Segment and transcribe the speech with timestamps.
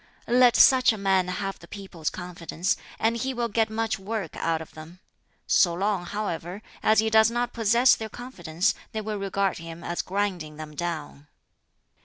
[0.27, 4.59] "Let such a man have the people's confidence, and he will get much work out
[4.59, 4.99] of them;
[5.45, 10.01] so long, however, as he does not possess their confidence they will regard him as
[10.01, 11.27] grinding them down.